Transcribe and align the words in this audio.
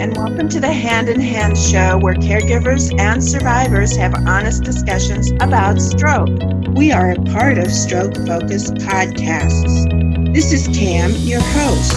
and 0.00 0.16
welcome 0.16 0.48
to 0.48 0.60
the 0.60 0.72
Hand 0.72 1.10
in 1.10 1.20
Hand 1.20 1.58
show 1.58 1.98
where 1.98 2.14
caregivers 2.14 2.90
and 2.98 3.22
survivors 3.22 3.94
have 3.94 4.14
honest 4.26 4.64
discussions 4.64 5.30
about 5.42 5.78
stroke. 5.78 6.30
We 6.74 6.90
are 6.90 7.10
a 7.10 7.16
part 7.16 7.58
of 7.58 7.70
Stroke 7.70 8.16
Focus 8.26 8.70
Podcasts. 8.70 10.32
This 10.32 10.54
is 10.54 10.68
Cam, 10.74 11.10
your 11.16 11.42
host. 11.42 11.92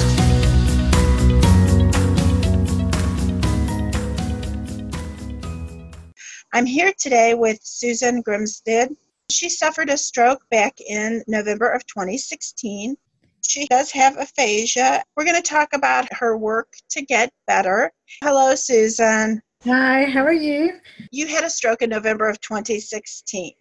I'm 6.52 6.66
here 6.66 6.92
today 7.00 7.36
with 7.36 7.60
Susan 7.64 8.22
Grimstead. 8.22 8.94
She 9.32 9.48
suffered 9.48 9.90
a 9.90 9.96
stroke 9.96 10.44
back 10.52 10.74
in 10.82 11.24
November 11.26 11.70
of 11.70 11.86
2016 11.86 12.98
she 13.46 13.68
does 13.68 13.92
have 13.92 14.18
aphasia. 14.18 15.04
We're 15.16 15.26
going 15.26 15.42
to 15.42 15.48
talk 15.48 15.74
about 15.74 16.12
her 16.14 16.38
work 16.38 16.74
to 16.92 17.02
get 17.02 17.32
better. 17.48 17.92
Hello, 18.24 18.56
Susan. 18.56 19.42
Hi, 19.66 20.06
how 20.06 20.24
are 20.26 20.34
you? 20.34 20.80
You 21.12 21.28
had 21.28 21.44
a 21.44 21.50
stroke 21.50 21.82
in 21.82 21.90
November 21.90 22.30
of 22.30 22.40
2016. 22.42 23.54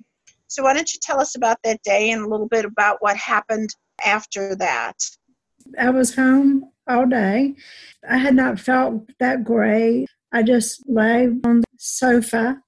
So, 0.49 0.63
why 0.65 0.75
don't 0.75 0.93
you 0.93 0.99
tell 1.01 1.21
us 1.21 1.37
about 1.37 1.59
that 1.65 1.83
day 1.83 2.11
and 2.11 2.23
a 2.23 2.29
little 2.29 2.49
bit 2.49 2.65
about 2.65 2.99
what 3.01 3.17
happened 3.17 3.71
after 4.05 4.55
that? 4.57 4.97
I 5.79 5.91
was 5.91 6.15
home 6.15 6.71
all 6.89 7.07
day. 7.07 7.55
I 8.09 8.19
had 8.19 8.35
not 8.35 8.61
felt 8.61 9.09
that 9.21 9.45
great. 9.45 10.09
I 10.33 10.43
just 10.43 10.83
lay 10.89 11.29
on 11.45 11.61
the 11.61 11.65
sofa. 11.79 12.61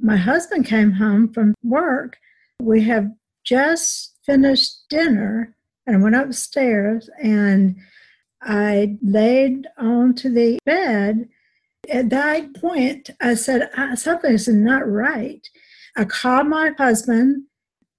My 0.00 0.16
husband 0.16 0.66
came 0.66 0.92
home 0.92 1.32
from 1.32 1.54
work. 1.62 2.16
We 2.60 2.84
have 2.84 3.10
just 3.44 4.16
finished 4.24 4.88
dinner 4.88 5.54
and 5.88 5.96
I 5.96 6.00
went 6.00 6.16
upstairs 6.16 7.08
and 7.20 7.76
I 8.42 8.98
laid 9.02 9.66
onto 9.78 10.28
the 10.28 10.58
bed. 10.66 11.28
At 11.88 12.10
that 12.10 12.54
point, 12.54 13.10
I 13.22 13.34
said, 13.34 13.70
ah, 13.76 13.94
Something's 13.94 14.46
not 14.48 14.86
right. 14.86 15.40
I 15.96 16.04
called 16.04 16.48
my 16.48 16.72
husband. 16.76 17.44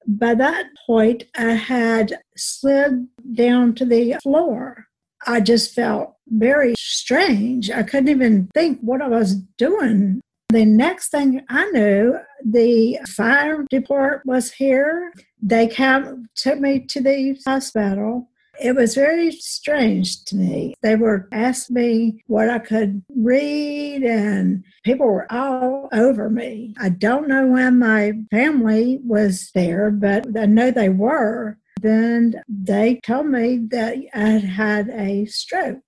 By 0.08 0.36
that 0.36 0.68
point, 0.86 1.24
I 1.36 1.54
had 1.54 2.20
slid 2.38 3.08
down 3.34 3.74
to 3.76 3.86
the 3.86 4.18
floor. 4.22 4.86
I 5.26 5.40
just 5.40 5.74
felt 5.74 6.16
very 6.28 6.76
strange. 6.78 7.72
I 7.72 7.82
couldn't 7.82 8.10
even 8.10 8.50
think 8.54 8.80
what 8.82 9.02
I 9.02 9.08
was 9.08 9.36
doing. 9.58 10.22
The 10.52 10.66
next 10.66 11.10
thing 11.10 11.46
I 11.48 11.70
knew, 11.70 12.18
the 12.44 12.98
fire 13.08 13.66
department 13.70 14.26
was 14.26 14.52
here. 14.52 15.14
They 15.40 15.68
came, 15.68 16.28
took 16.36 16.60
me 16.60 16.80
to 16.88 17.02
the 17.02 17.40
hospital. 17.46 18.30
It 18.60 18.76
was 18.76 18.96
very 18.96 19.32
strange 19.32 20.26
to 20.26 20.36
me. 20.36 20.74
They 20.82 20.96
were 20.96 21.30
asking 21.32 21.76
me 21.76 22.24
what 22.26 22.50
I 22.50 22.58
could 22.58 23.04
read, 23.16 24.02
and 24.04 24.64
people 24.84 25.06
were 25.06 25.32
all 25.32 25.88
over 25.94 26.32
me. 26.32 26.74
I 26.80 26.90
don't 26.90 27.28
know 27.28 27.46
when 27.46 27.78
my 27.78 28.14
family 28.32 29.00
was 29.06 29.52
there, 29.54 29.92
but 29.92 30.36
I 30.36 30.48
know 30.48 30.72
they 30.72 30.90
were. 30.90 31.60
Then 31.80 32.42
they 32.50 33.00
told 33.04 33.28
me 33.28 33.60
that 33.70 33.98
I 34.16 34.20
had 34.20 34.44
had 34.44 34.90
a 34.90 35.26
stroke. 35.26 35.80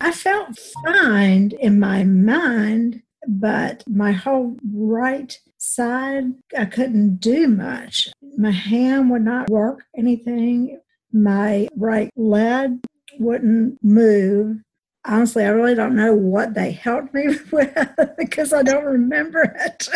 I 0.00 0.12
felt 0.12 0.56
fine 0.84 1.50
in 1.58 1.80
my 1.80 2.04
mind, 2.04 3.02
but 3.26 3.84
my 3.88 4.12
whole 4.12 4.56
right 4.72 5.38
side, 5.58 6.24
I 6.56 6.64
couldn't 6.66 7.16
do 7.16 7.48
much. 7.48 8.08
My 8.36 8.50
hand 8.50 9.10
would 9.10 9.24
not 9.24 9.50
work 9.50 9.84
anything. 9.96 10.80
My 11.12 11.68
right 11.76 12.10
leg 12.16 12.78
wouldn't 13.18 13.82
move. 13.82 14.58
Honestly, 15.06 15.44
I 15.44 15.48
really 15.48 15.74
don't 15.74 15.96
know 15.96 16.14
what 16.14 16.54
they 16.54 16.72
helped 16.72 17.12
me 17.12 17.36
with 17.52 17.88
because 18.16 18.52
I 18.52 18.62
don't 18.62 18.84
remember 18.84 19.54
it. 19.60 19.88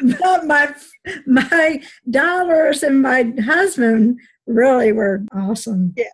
but 0.20 0.46
my 0.46 0.74
my 1.26 1.82
daughters 2.08 2.82
and 2.82 3.02
my 3.02 3.32
husband 3.44 4.20
really 4.46 4.92
were 4.92 5.24
awesome. 5.34 5.92
Yeah. 5.96 6.04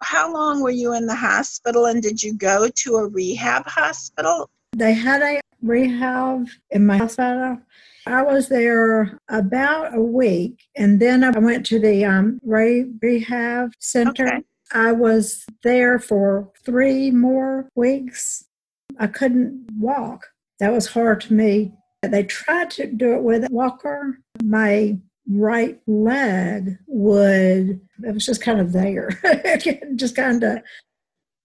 How 0.00 0.32
long 0.32 0.62
were 0.62 0.70
you 0.70 0.94
in 0.94 1.06
the 1.06 1.14
hospital 1.14 1.86
and 1.86 2.02
did 2.02 2.22
you 2.22 2.32
go 2.32 2.68
to 2.68 2.96
a 2.96 3.08
rehab 3.08 3.66
hospital? 3.66 4.48
They 4.76 4.94
had 4.94 5.22
a 5.22 5.40
rehab 5.62 6.48
in 6.70 6.86
my 6.86 6.98
hospital. 6.98 7.58
I 8.06 8.22
was 8.22 8.48
there 8.48 9.20
about 9.28 9.94
a 9.94 10.00
week, 10.00 10.62
and 10.76 11.00
then 11.00 11.22
I 11.22 11.38
went 11.38 11.66
to 11.66 11.78
the 11.78 12.04
um, 12.04 12.40
Ray 12.42 12.86
Rehab 13.02 13.72
Center. 13.78 14.26
Okay. 14.26 14.42
I 14.72 14.92
was 14.92 15.44
there 15.62 15.98
for 15.98 16.50
three 16.64 17.10
more 17.10 17.68
weeks. 17.74 18.44
I 18.98 19.06
couldn't 19.06 19.66
walk. 19.78 20.26
That 20.60 20.72
was 20.72 20.86
hard 20.86 21.20
to 21.22 21.34
me. 21.34 21.72
They 22.02 22.24
tried 22.24 22.70
to 22.72 22.86
do 22.86 23.14
it 23.14 23.22
with 23.22 23.44
a 23.44 23.48
walker. 23.50 24.18
My 24.42 24.96
right 25.28 25.78
leg 25.86 26.78
would, 26.86 27.80
it 28.04 28.14
was 28.14 28.24
just 28.24 28.42
kind 28.42 28.60
of 28.60 28.72
there, 28.72 29.10
just 29.96 30.16
kind 30.16 30.42
of. 30.44 30.58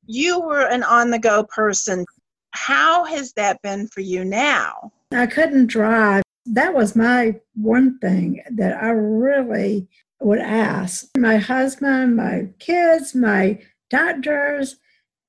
You 0.06 0.42
were 0.42 0.68
an 0.68 0.84
on 0.84 1.12
the 1.12 1.20
go 1.20 1.44
person. 1.44 2.06
How 2.54 3.04
has 3.06 3.34
that 3.34 3.62
been 3.62 3.88
for 3.88 4.02
you 4.02 4.24
now? 4.24 4.92
I 5.12 5.26
couldn't 5.26 5.68
drive. 5.68 6.24
That 6.46 6.74
was 6.74 6.96
my 6.96 7.40
one 7.56 7.98
thing 8.00 8.42
that 8.52 8.82
I 8.82 8.90
really 8.90 9.88
would 10.22 10.40
ask 10.40 11.06
my 11.18 11.38
husband, 11.38 12.16
my 12.16 12.50
kids, 12.60 13.16
my 13.16 13.60
doctors 13.90 14.78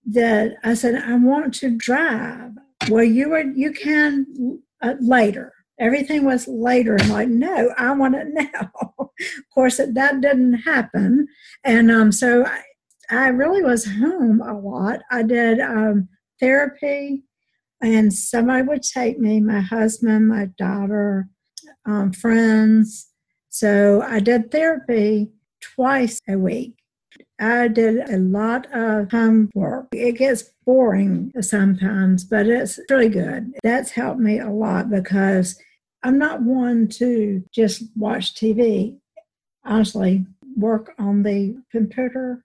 that 0.06 0.56
I 0.62 0.74
said, 0.74 0.96
I 0.96 1.14
want 1.14 1.54
to 1.54 1.70
drive. 1.70 2.52
Well, 2.90 3.04
you 3.04 3.30
were, 3.30 3.40
you 3.40 3.72
can 3.72 4.60
uh, 4.82 4.94
later. 5.00 5.52
Everything 5.80 6.24
was 6.24 6.46
later. 6.46 6.96
I'm 7.00 7.08
like, 7.08 7.28
no, 7.28 7.72
I 7.78 7.92
want 7.92 8.16
it 8.16 8.28
now. 8.32 8.70
of 8.98 9.10
course, 9.52 9.78
that, 9.78 9.94
that 9.94 10.20
didn't 10.20 10.54
happen. 10.54 11.26
And 11.64 11.90
um, 11.90 12.12
so 12.12 12.44
I, 12.44 12.62
I 13.10 13.28
really 13.28 13.62
was 13.62 13.86
home 13.86 14.40
a 14.40 14.58
lot. 14.58 15.00
I 15.10 15.22
did 15.22 15.60
um, 15.60 16.08
therapy, 16.40 17.24
and 17.82 18.12
somebody 18.12 18.62
would 18.62 18.82
take 18.82 19.18
me 19.18 19.40
my 19.40 19.60
husband, 19.60 20.28
my 20.28 20.46
daughter, 20.58 21.28
um, 21.86 22.12
friends. 22.12 23.08
So 23.48 24.02
I 24.02 24.20
did 24.20 24.50
therapy 24.50 25.30
twice 25.60 26.20
a 26.28 26.36
week. 26.36 26.74
I 27.40 27.68
did 27.68 28.08
a 28.08 28.18
lot 28.18 28.66
of 28.72 29.10
homework. 29.10 29.88
It 29.92 30.18
gets 30.18 30.44
boring 30.64 31.32
sometimes, 31.40 32.24
but 32.24 32.46
it's 32.46 32.78
really 32.90 33.08
good. 33.08 33.52
That's 33.62 33.90
helped 33.90 34.20
me 34.20 34.38
a 34.38 34.50
lot 34.50 34.90
because 34.90 35.60
I'm 36.02 36.18
not 36.18 36.42
one 36.42 36.88
to 36.88 37.42
just 37.52 37.84
watch 37.96 38.34
TV. 38.34 38.96
Honestly, 39.64 40.26
work 40.56 40.94
on 40.98 41.22
the 41.22 41.56
computer 41.70 42.44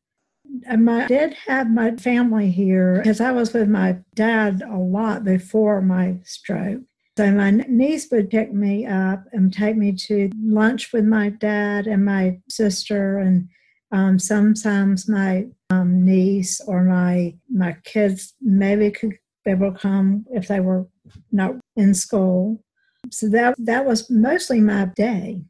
I 0.69 1.07
did 1.07 1.33
have 1.47 1.69
my 1.69 1.95
family 1.95 2.49
here 2.49 2.97
because 2.97 3.21
I 3.21 3.31
was 3.31 3.53
with 3.53 3.69
my 3.69 3.97
dad 4.15 4.61
a 4.61 4.77
lot 4.77 5.23
before 5.23 5.81
my 5.81 6.17
stroke. 6.23 6.81
So 7.17 7.31
my 7.31 7.51
niece 7.51 8.07
would 8.11 8.29
pick 8.29 8.53
me 8.53 8.85
up 8.85 9.25
and 9.33 9.53
take 9.53 9.75
me 9.75 9.91
to 10.07 10.29
lunch 10.41 10.93
with 10.93 11.05
my 11.05 11.29
dad 11.29 11.85
and 11.85 12.05
my 12.05 12.39
sister, 12.49 13.17
and 13.17 13.49
um, 13.91 14.17
sometimes 14.19 15.09
my 15.09 15.47
um, 15.69 16.05
niece 16.05 16.61
or 16.61 16.83
my 16.83 17.35
my 17.49 17.75
kids 17.83 18.33
maybe 18.41 18.89
could 18.91 19.17
be 19.43 19.51
able 19.51 19.73
to 19.73 19.77
come 19.77 20.25
if 20.31 20.47
they 20.47 20.61
were 20.61 20.87
not 21.31 21.55
in 21.75 21.93
school. 21.93 22.63
So 23.11 23.27
that 23.29 23.55
that 23.57 23.85
was 23.85 24.09
mostly 24.09 24.61
my 24.61 24.85
day. 24.95 25.41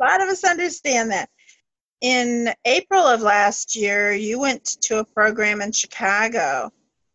A 0.00 0.04
lot 0.04 0.22
of 0.22 0.28
us 0.28 0.44
understand 0.44 1.10
that 1.12 1.30
in 2.00 2.52
April 2.64 3.02
of 3.02 3.22
last 3.22 3.74
year, 3.74 4.12
you 4.12 4.38
went 4.38 4.64
to 4.82 4.98
a 4.98 5.04
program 5.04 5.60
in 5.60 5.72
Chicago, 5.72 6.70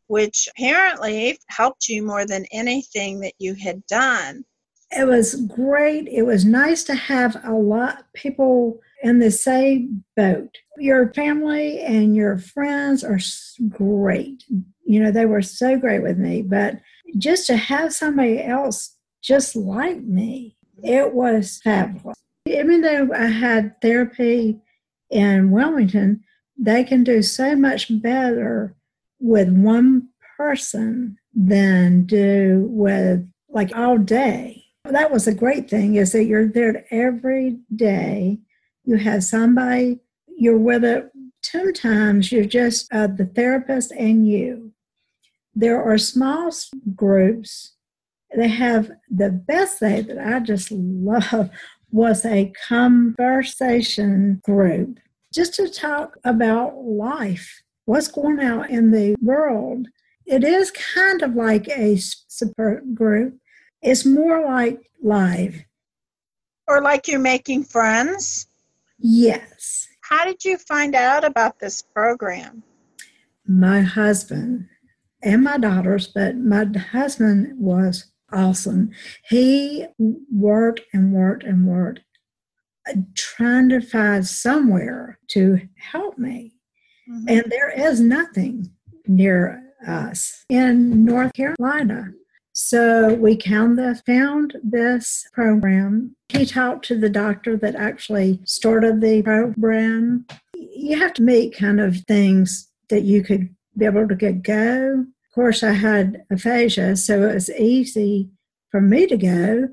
which 0.07 0.49
apparently 0.51 1.39
helped 1.47 1.87
you 1.87 2.03
more 2.03 2.25
than 2.25 2.45
anything 2.51 3.19
that 3.21 3.33
you 3.39 3.53
had 3.53 3.85
done. 3.87 4.43
It 4.91 5.07
was 5.07 5.35
great. 5.35 6.07
It 6.09 6.23
was 6.23 6.43
nice 6.43 6.83
to 6.85 6.95
have 6.95 7.39
a 7.45 7.53
lot 7.53 7.99
of 7.99 8.13
people 8.13 8.81
in 9.03 9.19
the 9.19 9.31
same 9.31 10.03
boat. 10.17 10.57
Your 10.77 11.13
family 11.13 11.79
and 11.79 12.15
your 12.15 12.37
friends 12.37 13.03
are 13.03 13.19
great. 13.69 14.43
You 14.83 15.01
know, 15.01 15.11
they 15.11 15.25
were 15.25 15.41
so 15.41 15.77
great 15.77 16.03
with 16.03 16.17
me, 16.17 16.41
but 16.41 16.81
just 17.17 17.47
to 17.47 17.55
have 17.55 17.93
somebody 17.93 18.43
else 18.43 18.97
just 19.21 19.55
like 19.55 20.01
me, 20.01 20.57
it 20.83 21.13
was 21.13 21.61
fabulous. 21.63 22.17
Even 22.45 22.81
though 22.81 23.09
I 23.15 23.27
had 23.27 23.79
therapy 23.81 24.59
in 25.11 25.51
Wilmington, 25.51 26.23
they 26.57 26.83
can 26.83 27.03
do 27.03 27.21
so 27.21 27.55
much 27.55 28.01
better 28.01 28.75
with 29.19 29.49
one 29.49 30.09
person 30.37 31.17
than 31.33 32.05
do 32.05 32.67
with 32.69 33.27
like 33.49 33.75
all 33.75 33.97
day. 33.97 34.63
That 34.85 35.11
was 35.11 35.27
a 35.27 35.33
great 35.33 35.69
thing 35.69 35.95
is 35.95 36.11
that 36.13 36.25
you're 36.25 36.47
there 36.47 36.85
every 36.91 37.59
day. 37.75 38.39
You 38.85 38.95
have 38.97 39.23
somebody, 39.23 39.99
you're 40.37 40.57
with 40.57 40.83
it 40.83 41.11
two 41.41 41.71
times, 41.71 42.31
you're 42.31 42.45
just 42.45 42.91
uh, 42.93 43.07
the 43.07 43.25
therapist 43.25 43.91
and 43.91 44.27
you. 44.27 44.73
there 45.53 45.81
are 45.83 45.97
small 45.97 46.51
groups. 46.95 47.73
They 48.35 48.47
have 48.47 48.91
the 49.09 49.29
best 49.29 49.79
thing 49.79 50.07
that 50.07 50.17
I 50.17 50.39
just 50.39 50.71
love 50.71 51.49
was 51.91 52.25
a 52.25 52.51
conversation 52.67 54.41
group 54.43 54.99
just 55.33 55.53
to 55.55 55.69
talk 55.69 56.17
about 56.23 56.75
life, 56.77 57.63
what's 57.85 58.07
going 58.07 58.39
on 58.39 58.69
in 58.69 58.91
the 58.91 59.15
world. 59.21 59.87
It 60.25 60.43
is 60.43 60.71
kind 60.71 61.21
of 61.21 61.35
like 61.35 61.67
a 61.69 61.97
support 61.97 62.93
group. 62.93 63.37
It's 63.81 64.05
more 64.05 64.45
like 64.45 64.91
live. 65.01 65.63
Or 66.67 66.81
like 66.81 67.07
you're 67.07 67.19
making 67.19 67.63
friends? 67.65 68.47
Yes. 68.99 69.87
How 70.01 70.25
did 70.25 70.45
you 70.45 70.57
find 70.57 70.95
out 70.95 71.23
about 71.23 71.59
this 71.59 71.81
program? 71.81 72.63
My 73.47 73.81
husband 73.81 74.67
and 75.23 75.43
my 75.43 75.57
daughters, 75.57 76.07
but 76.07 76.37
my 76.37 76.65
husband 76.91 77.57
was 77.57 78.10
awesome. 78.33 78.91
He 79.29 79.85
worked 80.31 80.81
and 80.93 81.13
worked 81.13 81.43
and 81.43 81.67
worked, 81.67 82.01
uh, 82.87 82.93
trying 83.15 83.69
to 83.69 83.81
find 83.81 84.25
somewhere 84.25 85.19
to 85.29 85.61
help 85.77 86.17
me. 86.17 86.53
Mm-hmm. 87.09 87.25
And 87.27 87.45
there 87.49 87.69
is 87.69 87.99
nothing 87.99 88.71
near 89.07 89.63
us 89.87 90.45
in 90.49 91.05
North 91.05 91.33
Carolina. 91.33 92.11
So 92.53 93.13
we 93.13 93.39
found 93.39 94.55
this 94.63 95.25
program. 95.33 96.15
He 96.29 96.45
talked 96.45 96.85
to 96.85 96.97
the 96.97 97.09
doctor 97.09 97.57
that 97.57 97.75
actually 97.75 98.41
started 98.45 99.01
the 99.01 99.21
program. 99.21 100.25
You 100.55 100.99
have 100.99 101.13
to 101.15 101.23
meet 101.23 101.55
kind 101.55 101.79
of 101.79 101.97
things 102.07 102.69
that 102.89 103.03
you 103.03 103.23
could 103.23 103.55
be 103.77 103.85
able 103.85 104.07
to 104.07 104.15
get 104.15 104.43
go. 104.43 105.05
Of 105.31 105.35
course, 105.35 105.63
I 105.63 105.71
had 105.71 106.25
aphasia, 106.29 106.97
so 106.97 107.29
it 107.29 107.33
was 107.33 107.49
easy 107.51 108.29
for 108.69 108.81
me 108.81 109.07
to 109.07 109.15
go. 109.15 109.69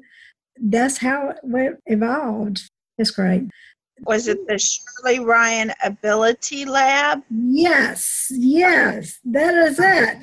That's 0.57 0.99
how 0.99 1.35
it 1.43 1.81
evolved. 1.87 2.71
It's 2.97 3.11
great. 3.11 3.49
Was 4.03 4.29
it 4.29 4.47
the 4.47 4.57
Shirley 4.57 5.19
Ryan 5.19 5.73
Ability 5.83 6.65
Lab? 6.65 7.25
Yes, 7.29 8.29
yes, 8.31 9.19
that 9.25 9.53
is 9.55 9.81
it. 9.81 10.23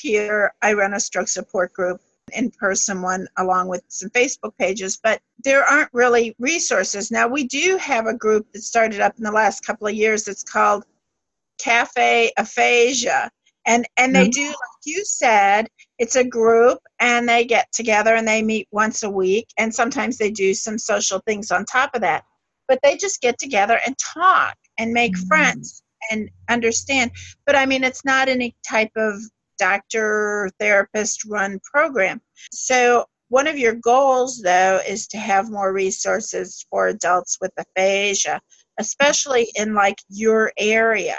Here, 0.00 0.52
I 0.62 0.72
run 0.72 0.94
a 0.94 1.00
stroke 1.00 1.28
support 1.28 1.72
group 1.72 2.00
in 2.32 2.50
person 2.50 3.02
one 3.02 3.28
along 3.38 3.68
with 3.68 3.84
some 3.86 4.10
Facebook 4.10 4.56
pages, 4.58 4.98
but 5.00 5.20
there 5.44 5.62
aren't 5.62 5.90
really 5.92 6.34
resources. 6.40 7.12
Now, 7.12 7.28
we 7.28 7.44
do 7.46 7.76
have 7.76 8.06
a 8.06 8.14
group 8.14 8.52
that 8.52 8.62
started 8.62 9.00
up 9.00 9.14
in 9.16 9.22
the 9.22 9.30
last 9.30 9.64
couple 9.64 9.86
of 9.86 9.94
years 9.94 10.24
that's 10.24 10.42
called 10.42 10.84
Cafe 11.60 12.32
Aphasia. 12.36 13.30
And, 13.66 13.86
and 13.96 14.14
they 14.14 14.28
mm-hmm. 14.28 14.30
do, 14.30 14.46
like 14.46 14.84
you 14.84 15.04
said, 15.04 15.68
it's 15.98 16.16
a 16.16 16.24
group 16.24 16.78
and 17.00 17.28
they 17.28 17.44
get 17.44 17.70
together 17.72 18.14
and 18.14 18.26
they 18.26 18.42
meet 18.42 18.68
once 18.70 19.02
a 19.02 19.10
week. 19.10 19.48
And 19.58 19.74
sometimes 19.74 20.18
they 20.18 20.30
do 20.30 20.54
some 20.54 20.78
social 20.78 21.20
things 21.26 21.50
on 21.50 21.64
top 21.64 21.94
of 21.94 22.00
that. 22.02 22.24
But 22.68 22.78
they 22.82 22.96
just 22.96 23.20
get 23.20 23.38
together 23.38 23.80
and 23.86 23.96
talk 23.98 24.56
and 24.78 24.92
make 24.92 25.14
mm-hmm. 25.14 25.26
friends 25.26 25.82
and 26.10 26.30
understand. 26.48 27.10
But 27.44 27.56
I 27.56 27.66
mean, 27.66 27.84
it's 27.84 28.04
not 28.04 28.28
any 28.28 28.54
type 28.68 28.92
of 28.96 29.14
doctor 29.58 30.50
therapist 30.60 31.24
run 31.24 31.60
program. 31.72 32.20
So 32.52 33.06
one 33.28 33.48
of 33.48 33.58
your 33.58 33.74
goals, 33.74 34.40
though, 34.42 34.80
is 34.86 35.08
to 35.08 35.18
have 35.18 35.50
more 35.50 35.72
resources 35.72 36.64
for 36.70 36.86
adults 36.86 37.38
with 37.40 37.50
aphasia, 37.58 38.40
especially 38.78 39.50
in 39.56 39.74
like 39.74 39.96
your 40.08 40.52
area 40.56 41.18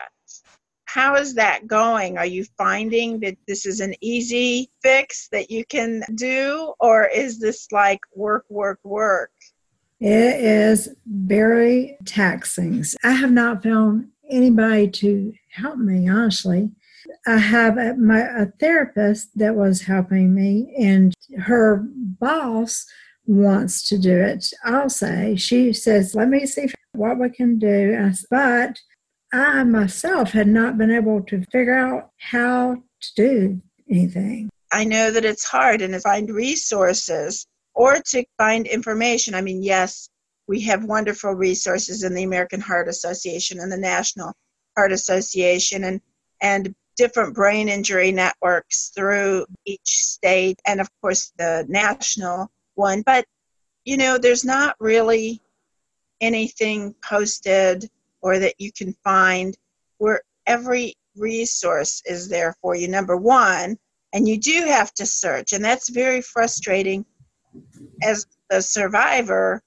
how 0.87 1.15
is 1.15 1.35
that 1.35 1.67
going? 1.67 2.17
Are 2.17 2.25
you 2.25 2.45
finding 2.57 3.19
that 3.19 3.37
this 3.45 3.65
is 3.65 3.81
an 3.81 3.93
easy 3.99 4.71
fix 4.81 5.27
that 5.33 5.51
you 5.51 5.65
can 5.65 6.01
do, 6.15 6.73
or 6.79 7.05
is 7.05 7.39
this 7.39 7.67
like 7.73 7.99
work, 8.15 8.45
work, 8.49 8.79
work? 8.83 9.31
It 9.99 10.41
is 10.41 10.89
very 11.05 11.97
taxing. 12.05 12.85
I 13.03 13.11
have 13.11 13.31
not 13.31 13.63
found 13.63 14.07
anybody 14.29 14.87
to 14.89 15.33
help 15.51 15.77
me, 15.77 16.07
honestly. 16.07 16.71
I 17.25 17.37
have 17.37 17.77
a, 17.77 17.95
my 17.95 18.21
a 18.21 18.45
therapist 18.45 19.37
that 19.37 19.55
was 19.55 19.81
helping 19.81 20.33
me, 20.33 20.73
and 20.79 21.13
her 21.37 21.85
boss 21.85 22.85
wants 23.25 23.87
to 23.89 23.97
do 23.97 24.17
it. 24.17 24.51
I'll 24.63 24.89
say 24.89 25.35
she 25.35 25.73
says, 25.73 26.15
"Let 26.15 26.29
me 26.29 26.45
see 26.45 26.69
what 26.93 27.19
we 27.19 27.29
can 27.29 27.59
do." 27.59 28.09
But 28.31 28.79
I 29.33 29.63
myself 29.63 30.31
had 30.31 30.47
not 30.47 30.77
been 30.77 30.91
able 30.91 31.21
to 31.23 31.43
figure 31.51 31.77
out 31.77 32.11
how 32.17 32.75
to 32.75 33.09
do 33.15 33.61
anything. 33.89 34.49
I 34.71 34.83
know 34.83 35.11
that 35.11 35.25
it's 35.25 35.45
hard 35.45 35.81
and 35.81 35.93
to 35.93 35.99
find 35.99 36.29
resources 36.29 37.45
or 37.73 37.97
to 38.11 38.25
find 38.37 38.67
information. 38.67 39.35
I 39.35 39.41
mean, 39.41 39.63
yes, 39.63 40.09
we 40.47 40.61
have 40.61 40.85
wonderful 40.85 41.33
resources 41.33 42.03
in 42.03 42.13
the 42.13 42.23
American 42.23 42.61
Heart 42.61 42.87
Association 42.87 43.59
and 43.59 43.71
the 43.71 43.77
National 43.77 44.33
Heart 44.77 44.93
Association 44.93 45.83
and, 45.83 46.01
and 46.41 46.73
different 46.95 47.35
brain 47.35 47.69
injury 47.69 48.11
networks 48.11 48.91
through 48.95 49.45
each 49.65 49.81
state 49.85 50.59
and, 50.65 50.79
of 50.79 50.89
course, 51.01 51.33
the 51.37 51.65
national 51.67 52.49
one. 52.75 53.01
But, 53.01 53.25
you 53.83 53.97
know, 53.97 54.17
there's 54.17 54.45
not 54.45 54.75
really 54.79 55.41
anything 56.21 56.95
posted 57.03 57.89
or 58.27 58.39
that 58.39 58.55
you 58.59 58.73
can 58.73 58.93
find 59.05 59.57
where 59.99 60.21
every 60.45 60.93
resource 61.15 62.01
is 62.05 62.27
there 62.27 62.53
for 62.61 62.75
you, 62.75 62.89
number 62.89 63.15
one, 63.15 63.77
and 64.11 64.27
you 64.27 64.37
do 64.37 64.65
have 64.65 64.93
to 64.95 65.05
search. 65.05 65.53
And 65.53 65.63
that's 65.63 65.89
very 65.89 66.21
frustrating 66.21 67.05
as 68.03 68.25
a 68.49 68.61
survivor. 68.61 69.61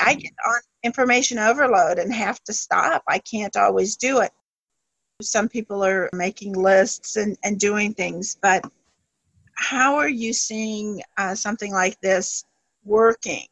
I 0.00 0.14
get 0.14 0.32
on 0.46 0.60
information 0.82 1.38
overload 1.38 1.98
and 1.98 2.10
have 2.14 2.42
to 2.44 2.54
stop. 2.54 3.02
I 3.06 3.18
can't 3.18 3.54
always 3.54 3.96
do 3.96 4.20
it. 4.20 4.32
Some 5.20 5.50
people 5.50 5.84
are 5.84 6.08
making 6.14 6.54
lists 6.54 7.16
and, 7.16 7.36
and 7.44 7.58
doing 7.58 7.92
things, 7.92 8.38
but 8.40 8.64
how 9.56 9.96
are 9.96 10.08
you 10.08 10.32
seeing 10.32 11.02
uh, 11.18 11.34
something 11.34 11.72
like 11.72 12.00
this 12.00 12.44
working? 12.84 13.46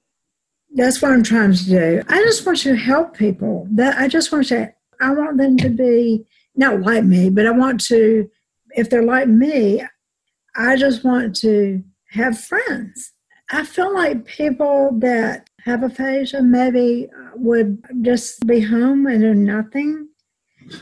That's 0.75 1.01
what 1.01 1.13
I'm 1.13 1.23
trying 1.23 1.55
to 1.55 1.65
do. 1.65 2.03
I 2.09 2.19
just 2.25 2.45
want 2.45 2.59
to 2.59 2.75
help 2.75 3.17
people. 3.17 3.69
That 3.71 3.97
I 3.97 4.09
just 4.09 4.33
want 4.33 4.49
to. 4.49 4.73
I 5.01 5.13
want 5.13 5.39
them 5.39 5.57
to 5.59 5.69
be 5.69 6.25
not 6.57 6.83
like 6.83 7.05
me, 7.05 7.31
but 7.31 7.47
I 7.47 7.53
want 7.53 7.85
to. 7.87 8.29
If 8.77 8.91
they're 8.91 9.05
like 9.05 9.29
me, 9.29 9.85
I 10.57 10.77
just 10.77 11.05
want 11.05 11.37
to 11.37 11.83
have 12.11 12.39
friends. 12.39 13.13
I 13.51 13.65
feel 13.65 13.95
like 13.95 14.25
people 14.25 14.91
that 14.99 15.49
have 15.65 15.83
aphasia 15.83 16.43
maybe 16.43 17.09
would 17.37 17.83
just 18.03 18.45
be 18.47 18.61
home 18.61 19.07
and 19.07 19.21
do 19.21 19.35
nothing, 19.35 20.09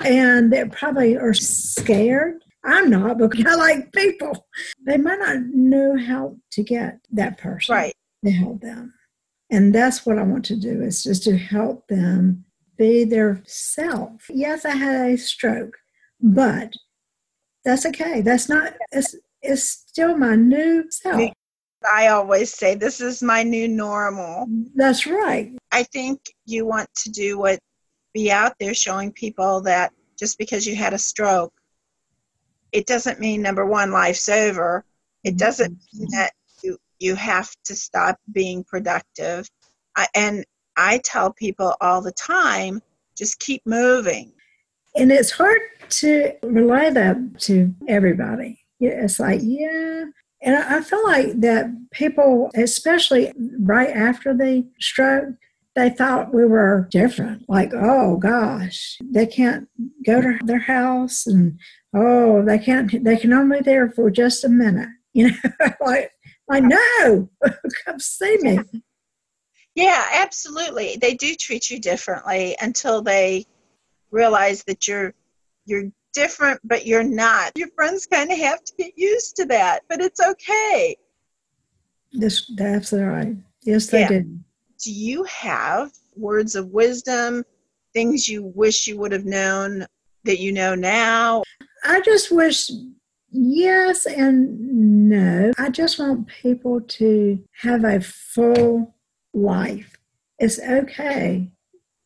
and 0.04 0.50
they 0.50 0.64
probably 0.64 1.16
are 1.18 1.34
scared. 1.34 2.42
I'm 2.64 2.88
not 2.88 3.18
because 3.18 3.44
I 3.44 3.54
like 3.56 3.92
people. 3.92 4.46
They 4.86 4.96
might 4.96 5.18
not 5.18 5.38
know 5.52 5.98
how 5.98 6.36
to 6.52 6.62
get 6.62 7.00
that 7.10 7.36
person 7.36 7.74
right. 7.74 7.94
to 8.24 8.30
help 8.30 8.60
them. 8.60 8.94
And 9.52 9.74
that's 9.74 10.06
what 10.06 10.18
I 10.18 10.22
want 10.22 10.46
to 10.46 10.56
do 10.56 10.82
is 10.82 11.04
just 11.04 11.24
to 11.24 11.36
help 11.36 11.86
them 11.86 12.44
be 12.78 13.04
their 13.04 13.42
self. 13.44 14.24
Yes, 14.30 14.64
I 14.64 14.74
had 14.74 15.10
a 15.12 15.18
stroke, 15.18 15.76
but 16.20 16.72
that's 17.62 17.84
okay. 17.86 18.22
That's 18.22 18.48
not, 18.48 18.72
it's, 18.90 19.14
it's 19.42 19.68
still 19.68 20.16
my 20.16 20.36
new 20.36 20.90
self. 20.90 21.30
I 21.92 22.08
always 22.08 22.54
say 22.54 22.74
this 22.74 23.00
is 23.00 23.22
my 23.22 23.42
new 23.42 23.68
normal. 23.68 24.46
That's 24.74 25.06
right. 25.06 25.52
I 25.70 25.82
think 25.82 26.20
you 26.46 26.64
want 26.64 26.88
to 26.96 27.10
do 27.10 27.38
what 27.38 27.58
be 28.14 28.30
out 28.30 28.54
there 28.58 28.74
showing 28.74 29.12
people 29.12 29.60
that 29.62 29.92
just 30.18 30.38
because 30.38 30.66
you 30.66 30.76
had 30.76 30.94
a 30.94 30.98
stroke, 30.98 31.52
it 32.72 32.86
doesn't 32.86 33.20
mean 33.20 33.42
number 33.42 33.66
one, 33.66 33.90
life's 33.90 34.28
over. 34.28 34.84
It 35.24 35.36
doesn't 35.36 35.74
mm-hmm. 35.74 35.98
mean 35.98 36.08
that 36.12 36.32
you 37.02 37.16
have 37.16 37.50
to 37.64 37.74
stop 37.74 38.16
being 38.32 38.64
productive. 38.64 39.48
And 40.14 40.44
I 40.76 41.00
tell 41.04 41.32
people 41.32 41.74
all 41.80 42.00
the 42.00 42.12
time 42.12 42.80
just 43.16 43.40
keep 43.40 43.62
moving. 43.66 44.32
And 44.94 45.10
it's 45.10 45.30
hard 45.30 45.60
to 45.90 46.32
relay 46.42 46.90
that 46.90 47.40
to 47.40 47.74
everybody. 47.88 48.60
It's 48.80 49.18
like, 49.18 49.40
yeah. 49.42 50.04
And 50.42 50.56
I 50.56 50.80
feel 50.80 51.02
like 51.04 51.40
that 51.40 51.66
people, 51.92 52.50
especially 52.54 53.32
right 53.60 53.90
after 53.90 54.34
the 54.34 54.66
stroke, 54.80 55.34
they 55.74 55.88
thought 55.88 56.34
we 56.34 56.44
were 56.44 56.88
different. 56.90 57.48
Like, 57.48 57.72
oh 57.74 58.16
gosh, 58.16 58.98
they 59.02 59.26
can't 59.26 59.68
go 60.04 60.20
to 60.20 60.38
their 60.44 60.58
house 60.58 61.26
and 61.26 61.58
oh, 61.94 62.44
they 62.44 62.58
can't, 62.58 63.02
they 63.04 63.16
can 63.16 63.32
only 63.32 63.58
be 63.58 63.64
there 63.64 63.90
for 63.90 64.10
just 64.10 64.44
a 64.44 64.48
minute. 64.48 64.88
You 65.14 65.28
know, 65.28 65.68
like 65.84 66.10
I 66.52 66.60
know. 66.60 67.30
Come 67.84 67.98
see 67.98 68.36
me. 68.42 68.58
Yeah, 69.74 70.04
absolutely. 70.12 70.98
They 71.00 71.14
do 71.14 71.34
treat 71.34 71.70
you 71.70 71.80
differently 71.80 72.54
until 72.60 73.00
they 73.00 73.46
realize 74.10 74.62
that 74.64 74.86
you're 74.86 75.14
you're 75.64 75.90
different, 76.12 76.60
but 76.62 76.86
you're 76.86 77.02
not. 77.02 77.52
Your 77.56 77.68
friends 77.74 78.06
kind 78.06 78.30
of 78.30 78.36
have 78.36 78.62
to 78.64 78.72
get 78.78 78.92
used 78.96 79.36
to 79.36 79.46
that, 79.46 79.80
but 79.88 80.02
it's 80.02 80.20
okay. 80.20 80.96
This, 82.12 82.50
that's 82.56 82.92
right. 82.92 83.34
Yes, 83.62 83.86
they 83.86 84.00
yeah. 84.00 84.08
did. 84.08 84.44
Do 84.84 84.92
you 84.92 85.22
have 85.24 85.92
words 86.14 86.54
of 86.54 86.66
wisdom, 86.68 87.44
things 87.94 88.28
you 88.28 88.52
wish 88.54 88.86
you 88.86 88.98
would 88.98 89.12
have 89.12 89.24
known 89.24 89.86
that 90.24 90.38
you 90.38 90.52
know 90.52 90.74
now? 90.74 91.44
I 91.84 92.00
just 92.02 92.30
wish 92.30 92.70
yes 93.32 94.06
and 94.06 95.08
no. 95.08 95.52
I 95.58 95.70
just 95.70 95.98
want 95.98 96.28
people 96.28 96.80
to 96.80 97.42
have 97.60 97.84
a 97.84 98.00
full 98.00 98.94
life. 99.34 99.96
It's 100.38 100.60
okay 100.60 101.50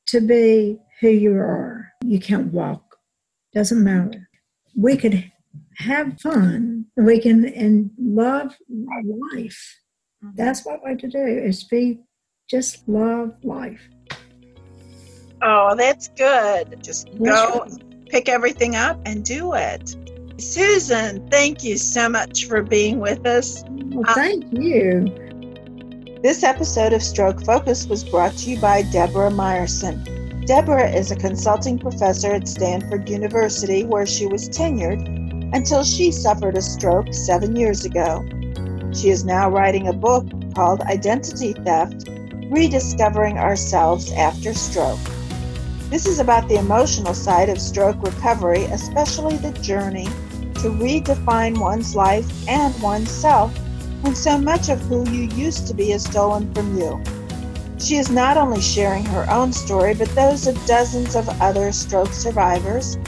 to 0.06 0.20
be 0.20 0.78
who 1.00 1.08
you 1.08 1.34
are. 1.34 1.92
You 2.04 2.20
can't 2.20 2.52
walk, 2.52 2.98
doesn't 3.54 3.82
matter. 3.82 4.28
We 4.76 4.96
could 4.96 5.30
have 5.78 6.20
fun. 6.20 6.86
We 6.96 7.20
can 7.20 7.44
and 7.46 7.90
love 7.98 8.54
life. 9.32 9.80
That's 10.34 10.64
what 10.64 10.82
we're 10.82 10.96
to 10.96 11.08
do 11.08 11.24
is 11.24 11.64
be 11.64 12.00
just 12.48 12.88
love 12.88 13.34
life. 13.42 13.88
Oh, 15.42 15.74
that's 15.76 16.08
good. 16.08 16.82
Just 16.82 17.08
go 17.18 17.66
pick 18.08 18.28
everything 18.28 18.76
up 18.76 19.00
and 19.04 19.24
do 19.24 19.54
it. 19.54 19.96
Susan, 20.38 21.26
thank 21.30 21.64
you 21.64 21.78
so 21.78 22.10
much 22.10 22.44
for 22.44 22.62
being 22.62 23.00
with 23.00 23.26
us. 23.26 23.64
Well, 23.68 24.14
thank 24.14 24.44
um, 24.44 24.62
you. 24.62 26.20
This 26.22 26.42
episode 26.42 26.92
of 26.92 27.02
Stroke 27.02 27.42
Focus 27.42 27.86
was 27.86 28.04
brought 28.04 28.36
to 28.38 28.50
you 28.50 28.60
by 28.60 28.82
Deborah 28.82 29.30
Meyerson. 29.30 30.44
Deborah 30.46 30.90
is 30.90 31.10
a 31.10 31.16
consulting 31.16 31.78
professor 31.78 32.34
at 32.34 32.46
Stanford 32.46 33.08
University, 33.08 33.84
where 33.84 34.04
she 34.04 34.26
was 34.26 34.48
tenured 34.50 35.08
until 35.54 35.82
she 35.82 36.12
suffered 36.12 36.56
a 36.56 36.62
stroke 36.62 37.14
seven 37.14 37.56
years 37.56 37.86
ago. 37.86 38.22
She 38.92 39.08
is 39.08 39.24
now 39.24 39.48
writing 39.48 39.88
a 39.88 39.92
book 39.94 40.26
called 40.54 40.82
Identity 40.82 41.54
Theft 41.54 42.08
Rediscovering 42.50 43.38
Ourselves 43.38 44.12
After 44.12 44.52
Stroke. 44.52 45.00
This 45.88 46.06
is 46.06 46.18
about 46.18 46.48
the 46.48 46.58
emotional 46.58 47.14
side 47.14 47.48
of 47.48 47.60
stroke 47.60 48.02
recovery, 48.02 48.64
especially 48.64 49.36
the 49.36 49.52
journey 49.60 50.08
to 50.56 50.70
redefine 50.70 51.58
one's 51.58 51.94
life 51.94 52.26
and 52.48 52.74
oneself 52.82 53.56
when 54.02 54.14
so 54.14 54.38
much 54.38 54.68
of 54.68 54.80
who 54.82 55.08
you 55.10 55.22
used 55.34 55.66
to 55.66 55.74
be 55.74 55.92
is 55.92 56.04
stolen 56.04 56.52
from 56.54 56.78
you. 56.78 57.02
She 57.78 57.96
is 57.96 58.10
not 58.10 58.36
only 58.36 58.60
sharing 58.60 59.04
her 59.06 59.28
own 59.30 59.52
story, 59.52 59.94
but 59.94 60.08
those 60.14 60.46
of 60.46 60.66
dozens 60.66 61.14
of 61.14 61.28
other 61.40 61.72
stroke 61.72 62.12
survivors, 62.12 62.98